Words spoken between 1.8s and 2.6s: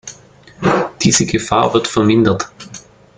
vermindert.